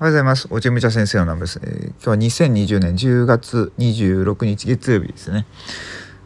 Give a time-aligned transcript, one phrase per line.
[0.00, 0.48] おはようございます。
[0.50, 5.44] おちむちゃ先生のナムです、えー、今日は2020年10月26日月曜日ですね。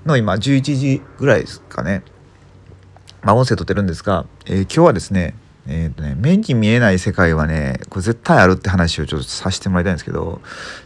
[0.06, 2.04] の今11時ぐらいですかね。
[3.22, 5.34] まあ音声撮ってるんですが、えー、今日はですね、
[5.66, 10.40] えーとね、目に見えない世界はね、これ絶対あるって話をちょっとさせてもらいたいんですけど、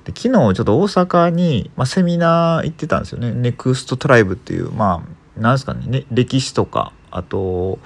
[0.07, 3.32] で昨日ちょっと大阪に、まあ、セミナー行ってたんですよね。
[3.32, 5.05] ネクストトライブっていう、ま
[5.36, 7.80] あ、なんですかね、ね歴史とか、あと、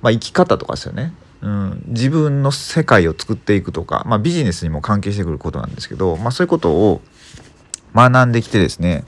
[0.00, 1.12] まあ、生き方とかですよね。
[1.42, 7.00] うん、自分の世界を作っていくとか、まあ、ビジネスにも関係してくることなんですけど、まあ、そういうことを
[7.94, 9.04] 学んできてですね。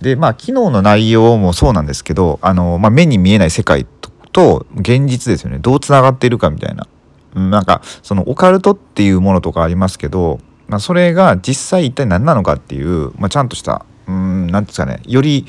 [0.00, 3.86] でまあ昨日の内容もそうなんですけどあの、まあ、目に見えない世界
[4.32, 5.58] と現実ですよね。
[5.58, 6.88] どうつながっているかみたいな、
[7.36, 15.00] うん、なんかそのオカルトっていうものとかありますけど、まあ、それが実際一体何なのかっていう、まあ、ちゃんとした何うん何ですかね。
[15.06, 15.46] より、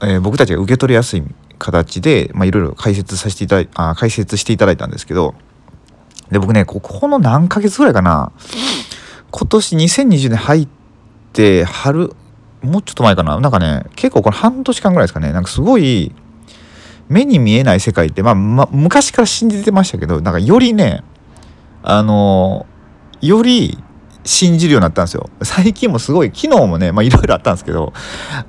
[0.00, 1.22] えー、僕たちが受け取りやすい
[1.62, 5.34] 形で、まあ、いろいろ解説させていただいあ解説していただいたんですけど
[6.32, 8.32] で僕ねここの何ヶ月ぐらいかな。
[9.30, 10.68] 今年2020年入っ
[11.32, 12.14] て春
[12.62, 13.38] もうちょっと前かな。
[13.38, 15.32] なんかね結構これ半年間ぐらいですかね。
[15.32, 16.14] なんかすごい
[17.08, 21.02] 目に見えない世界って、まあ、まあ、昔から信じてましたけどなんかよりね
[21.82, 22.66] あの
[23.20, 23.78] より
[24.24, 25.28] 信じるようになったんですよ。
[25.42, 27.92] 最近もすごい昨日もねまあいろいろあったんですけど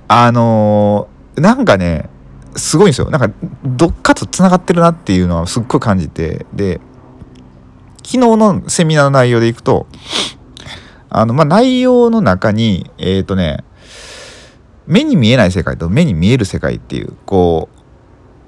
[0.07, 2.09] あのなんかね
[2.55, 3.09] すごいんですよ。
[3.09, 3.29] なんか
[3.63, 6.45] どっかとつながってるなっていうのはすっごい感じて。
[6.53, 6.79] で
[8.05, 9.87] 昨日のセミナーの内容でいくと
[11.09, 13.63] あのまあ内容の中にえっ、ー、とね
[14.85, 17.69] 目に見えない世界と目に見える世界っていうこ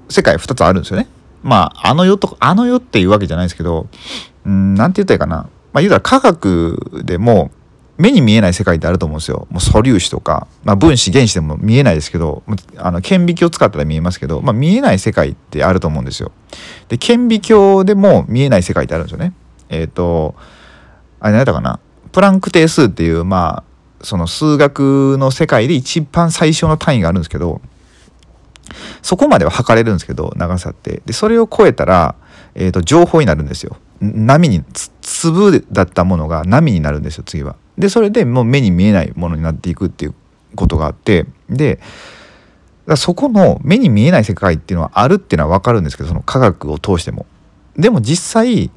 [0.08, 1.08] う世界2つあるんですよね。
[1.42, 3.88] まああの世とあの世っていうわけじゃないですけど
[4.44, 5.48] うん何て言ったらいいかな。
[5.72, 7.50] まあ言うたら科学でも
[7.98, 9.46] 目に見えない世界ってあると思うんですよ。
[9.50, 12.42] もう素粒子とか、まあ、分子原子でも見えないですけど
[12.76, 16.32] あの顕微鏡を使ったら見えますけど、まあ、見えない世界ってあると思うんですよ。
[16.88, 19.32] で顕微鏡でも見えない世界ってあるんですよね。
[19.68, 20.34] えっ、ー、と
[21.20, 21.80] あれ何やったかな？
[22.12, 27.62] プランク定数っていうまあその数学の世界で一番最小の単位があるんですけど
[29.00, 32.14] そこまでは測れるんですけど長さってでそれを超えたら、
[32.54, 34.62] えーと情報になるんですよ波に
[35.00, 37.56] 粒だったものが波になるんですよ次は。
[37.78, 40.14] でそれでもう目に見えないものになっていくっていう
[40.54, 41.78] ことがあってで
[42.96, 47.26] そこの目に見えない世界っていうのはあるっていうのは分かるんですけどその科学を通しても。
[47.76, 48.70] でも実際、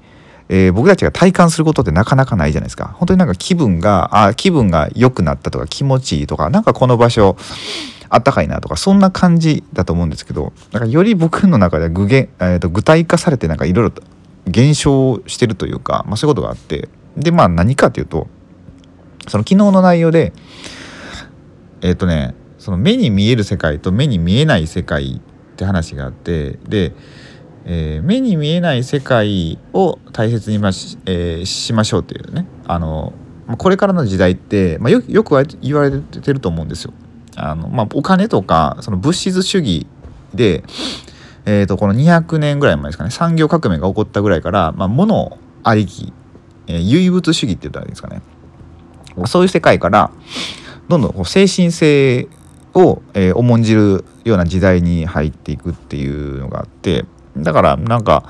[0.49, 2.95] えー、僕たちが体感することってなかなかないじゃないですか。
[2.97, 7.37] 本当になんか気分があ気分が良くなったとか気持ちいいとかなんかこの場所
[8.09, 14.03] あったかいなとかそんな感じだと思うんですけどなんかより僕の中では具現、えー、と具体化されてなんかいろいろ
[14.49, 18.27] 減少してるというか、まあ、そういうことがあってでまあ何かっていうと
[19.27, 20.33] その昨日の内容で
[21.81, 26.93] えっ、ー、とねその目に見える世界と目に見えない世界って話があってで、
[27.65, 33.13] えー、目に見えない世界を大切にまし,、えー、しましょうっていうねあの
[33.57, 36.93] これからの時代って、まあ、よよく言われてると思うんですよ。
[37.35, 39.87] あのまあ、お金とかその物質主義
[40.33, 40.63] で、
[41.51, 46.13] えー、とこの200年ぐらい前ですかね産業革命が起こったぐらいから、まあ、物ありき、
[46.67, 48.21] えー、唯物主義って言ったらいいですかね
[49.25, 50.11] そういう世界から
[50.89, 52.27] どんどんこう精神性
[52.75, 57.05] を、えー、重んじるような時代に入っていくっていうのがあって
[57.35, 58.29] だからなんか、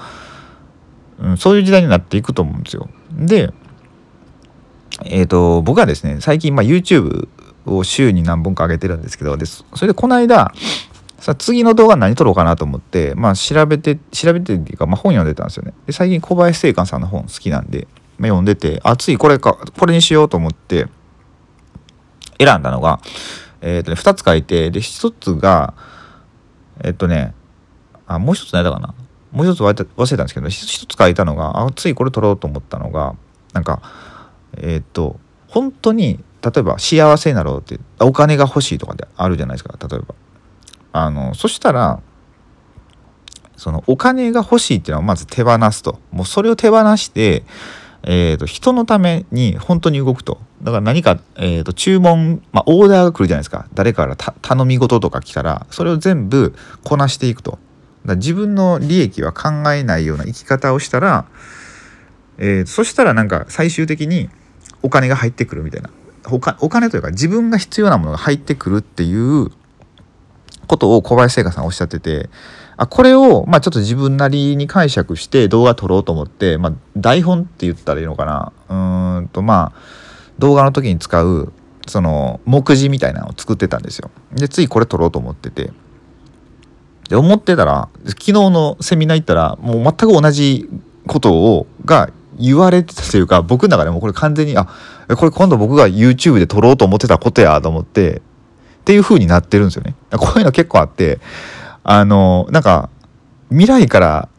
[1.20, 2.88] うん、そういう時代になっていくと思うんですよ。
[3.12, 3.52] で
[5.04, 7.28] えっ、ー、と僕はですね最近、まあ、YouTube
[7.66, 10.54] を週に何本か上げてるんですけどでそれでこの間
[11.20, 15.74] さあ次の動画何撮ろうかなと思ってまあ調べて調べてっていうか、まあ、本読んでたんですよね。
[15.86, 17.88] で最近小林正観さんの本好きなんで、
[18.18, 20.88] まあ、読んでて熱いこれかこれにしようと思って
[22.40, 23.00] 選んだのが
[23.62, 25.74] えっ、ー、とね2つ書いてで1つが
[26.84, 27.34] えっ、ー、とね
[28.08, 28.94] あもう一つ何だかな？
[29.32, 33.16] もう一つ忘れたんですけど一つ書いたのがあついこれ撮ろうと思ったのが
[33.54, 33.82] なんか
[34.58, 40.16] えっ、ー、と本当に例えば幸せになろうってお金が欲しいとかであるじゃないですか例えば。
[40.92, 42.02] あのそしたら
[43.60, 46.00] そのお金が欲しいっていうのはまず手放すと。
[46.12, 47.44] もうそれを手放して、
[48.04, 50.40] えーと、人のために本当に動くと。
[50.64, 53.68] だから何か、えーと、注文、まあ、オーダーが来るじゃないですか。
[53.74, 56.56] 誰から頼み事とか来たらそれを全部
[56.86, 57.60] こなしていくと。
[58.06, 61.26] だ自分の利益は考えないような生き方をしたら、
[62.38, 64.30] えー、そしたらなんか最終的に
[64.82, 65.90] お金が入ってくるみたいな。
[66.62, 69.50] お金というか自分が必要なものが入ってくるっていう
[70.70, 72.30] ことを小林聖華さんおっしゃってて
[72.78, 79.82] あこれを、まあ、ちょっと自分なりに解釈して動画撮ろうと思って、まあ、台本って言ったらいいのかなうんとまあ
[80.38, 81.52] 動画の時に使う
[81.88, 84.12] その目次みたいなのを作ってたんですよ。
[84.32, 85.72] でついこれ撮ろうと思ってて
[87.10, 90.70] で思ってたら昨日のセミナー行ったらもう全く同じ
[91.08, 94.68] ことをが言われてたというか僕の中でもこれ完全にあ
[95.18, 98.22] これ今度僕が YouTube で撮ろうと思ってたことやと思って
[98.90, 99.94] っていう風になってるんですよね。
[100.10, 101.20] こういうの結構あって
[101.84, 102.90] あのなんか
[103.50, 104.30] 未来から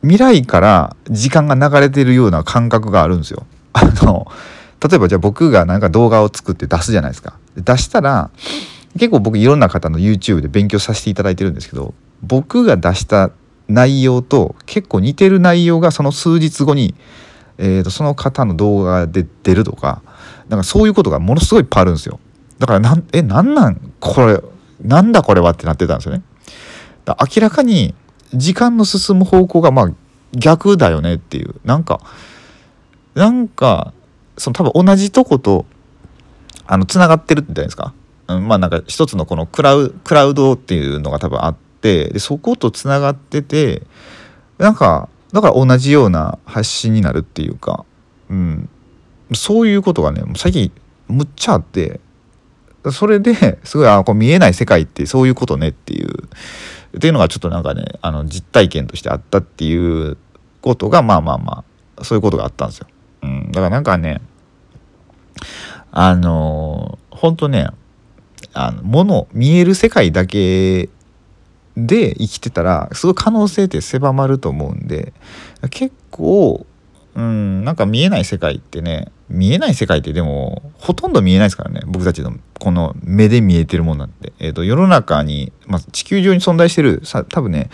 [0.00, 3.44] 未来から時間が流れてるような感覚があるんですよ。
[3.74, 4.26] あの
[4.82, 7.34] 例えばじゃあ僕がなんか動画を作って出すじゃないですか。
[7.56, 8.30] 出したら
[8.94, 11.92] 結構僕いろんな方の YouTube で勉強させていただいてるんですけど
[12.22, 13.30] 僕が出した
[13.68, 16.94] 内容と結構似てる内容がその数日後に、
[17.58, 20.00] えー、とその方の動画で出るとか
[20.48, 22.18] なんかそういうことがものすごいいっぱいあるんですよ。
[22.60, 23.92] だからなんえなんなん？
[24.00, 24.38] これ
[24.82, 26.22] なんだこれはってなってたんですよね。
[27.06, 27.94] 明らかに
[28.34, 29.90] 時間の進む方向がまあ
[30.32, 31.54] 逆だよねっていう。
[31.64, 32.00] なんか
[33.14, 33.94] なんか
[34.36, 35.64] その多分同じとこと
[36.66, 37.94] あのつながってるって言ったんですか、
[38.28, 43.82] うん、まあなんか一つのこのクラウクラウドっていうのが多分あってでそことつながってて
[44.58, 47.86] なんかだから同じような発信になるっていうか、
[48.28, 48.68] うん、
[49.34, 50.70] そういうことがね最近
[51.08, 52.00] むっちゃあって。
[52.92, 56.28] それですごいあこう見えない世界ってそういうことねっていう
[56.96, 60.16] っていうのがちょっとなんかねあの実体験としてあったっていう
[60.62, 61.64] ことがまあまあま
[61.96, 62.86] あそういうことがあったんですよ。
[63.22, 64.20] うん、だからなんかね
[65.92, 67.68] あの本当ね
[68.54, 70.88] あの物見える世界だけ
[71.76, 75.12] で生きてたらすごい可能性って狭まると思うんで
[75.70, 76.66] 結構
[77.14, 81.82] うんなんか見えない世界ってね見えない世界ってでもほとんど見えないですからね。
[81.86, 87.70] 僕たちのこの目で見えてるものなんて、えーと、世の中に、まあ、地球上に存在してるさ多分ね、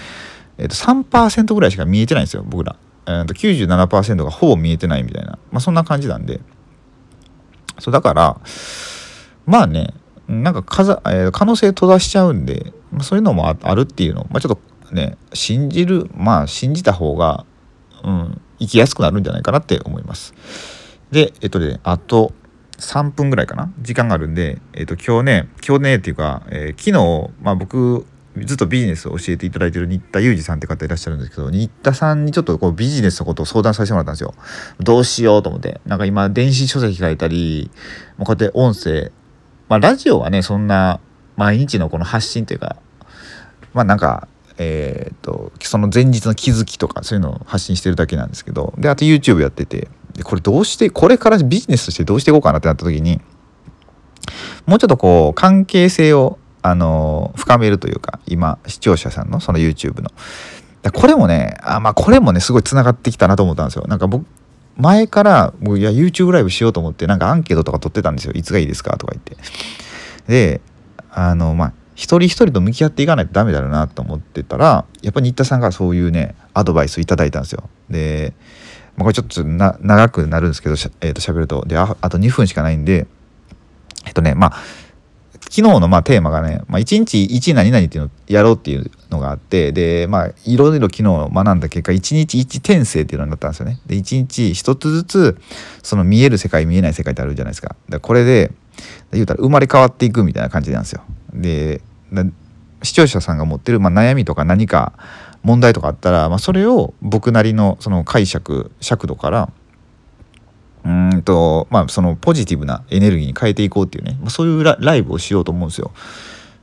[0.58, 2.76] えーと、3%ぐらいしか見えてないんですよ僕ら、
[3.06, 6.40] えーと、97%がほぼ見えてないみたいな、まあ、そんな感じなんで。
[7.78, 8.40] そうだから
[9.44, 9.92] まあね
[10.28, 14.26] なんかかざ、えー、可能性閉ざしちゃうんで、まあ、そういうのもあるっていうの。
[14.30, 17.44] まあ、ちょっとね信じるまあ信じた方が、
[18.02, 20.34] うん、生きやすくなるんじゃないかなって思います。
[21.10, 22.32] でえっとねあと
[22.78, 23.72] 3分ぐらいかな？
[23.80, 28.04] 時間があるんで、えっと、今日ね今日ねっていうか、えー、昨日、まあ、僕
[28.44, 34.34] ずっとビジネスを教えていただいてる新田裕二さんって方いらっしゃるんですけど新田さんにちょっとこうビジネスのことを相談させてもらったんですよ。
[34.78, 35.80] どうしようと思って。
[35.86, 37.70] なんか今電子書籍書いたり
[38.18, 39.10] もうこうやって音声。
[39.70, 41.00] まあラジオはねそんな
[41.36, 42.76] 毎日のこの発信というか
[43.72, 44.28] まあなんか
[44.58, 48.74] えーと、その前日の気づきとかそういうのを発信してるだけなんですけど。
[48.76, 49.88] であと YouTube やってて。
[50.16, 53.20] でこれどうしてこれからビジネスとしてどうしていこうかなってなった時に
[54.66, 60.10] もうちょっとこう関係性をあの深めるというか今視聴者さんのその YouTube の。
[60.92, 63.84] これもねあまあこれもねすごいつながってきたなと思ったんですよ。
[63.88, 64.24] なんか僕
[64.76, 68.32] 前からもういや YouTube ライブしようと思ってなんかアンケートとか取ってたんですよ。
[68.34, 69.36] いつがいいですかとか言って。
[70.28, 70.60] で
[71.10, 77.68] あのまあ一人一人と向き合っていかないとダメだろうなと思ってたらやっぱり新田さんがそういうねアドバイスをいただいたんですよ。
[77.88, 78.34] で、
[78.96, 83.06] まあ、これちょっと長くなるんですけどえー、と喋るとでああと2分しかないんで
[84.06, 84.52] えっとねまあ
[85.48, 93.78] 昨日のまあテーマがね、まあ、1日1何々っていうのをやろうっていうのがあってでまあいろいろ昨日学んだ結果1日1転生っていうのになったんですよね。
[93.86, 95.38] で1日1つずつ
[95.82, 97.76] その見える世界見えない世界ってあるじゃないですか。
[97.88, 98.50] でこれで
[99.12, 101.02] 言うたら生まれ変わっていくみたいな感じなんですよ。
[101.32, 101.80] で
[102.82, 104.92] 視聴者さんが持ってる、まあ、悩みとか何か
[105.46, 109.52] 問題とかあったら、まあ、それを僕なりのその解釈尺度から
[110.84, 115.92] うんとまあそのポジティブなエネルギーに変えていこうっていうね、まあ、そういうライブをしようと思うんですよ。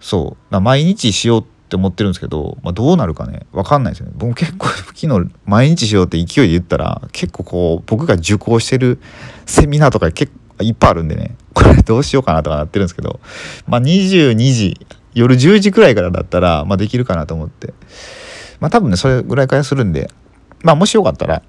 [0.01, 4.13] そう毎日しようって思ってるんですけど、まあ、どうなるかね分かんないですよね。
[4.17, 8.99] 僕結構昨日毎日しようって勢いで言ったら結構こう僕が受講してる
[9.45, 13.21] セミナーとか結構いっぱいあるんでねこれどうしようかなとかなってるんですけど
[13.65, 14.77] まあ22時
[15.13, 17.73] 夜10時くらいからだったら、まあ、できるかなと思って。
[18.63, 20.09] まあ多分ね、それぐらいからするんで、
[20.61, 21.43] まあもしよかったら、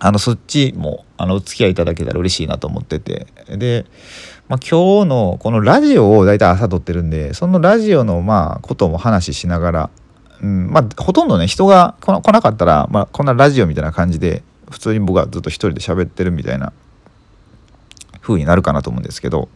[0.00, 3.26] あの、そっちも、あの、お付き合いいただけたら嬉しいなと思ってて。
[3.48, 3.86] で、
[4.46, 9.90] まあ今日のこのラジオを大体朝撮ってるんで、そのラジオのまあことも話ししながら、
[10.42, 16.74] うん、まあほとんどね、人が来なかったら、まあこんなラジオみたいな感じで、普通に僕はずっと一人で喋ってるみたいな
[18.20, 19.48] 風になるかなと思うんですけど、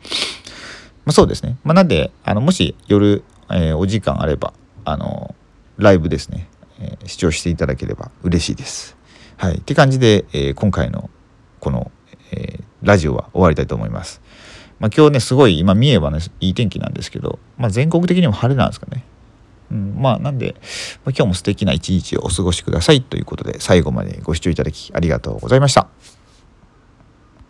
[1.05, 1.59] まあ、そうですね。
[1.63, 4.55] まあ、なんで、あのもし夜、えー、お時間あれば、
[4.87, 5.35] あの
[5.81, 6.50] ライブですね、
[6.81, 8.97] えー、視聴していただければ嬉しいです。
[9.37, 9.59] はい。
[9.59, 11.11] って感じで、えー、今回の
[11.61, 11.91] この、
[12.33, 14.23] えラジオは終わりたいと思います。
[14.79, 19.05] まあ、今日ね、すごい今見えばね、いい天気なんですけど、まあ、全国的にも晴れなんですかね。
[19.71, 20.55] うん、まあなんで、
[21.05, 26.20] まあ、今日も素敵な一日をお過ごしくださいということで最後までご視聴いただきありがとうございました。